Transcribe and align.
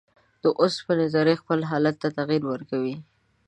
د 0.43 0.45
اوسپنې 0.59 1.05
ذرې 1.13 1.35
خپل 1.41 1.59
حالت 1.69 1.95
ته 2.01 2.09
تغیر 2.17 2.41
ورکوي. 2.51 2.95